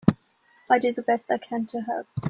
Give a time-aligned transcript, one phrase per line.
[0.67, 2.07] I do the best I can to help.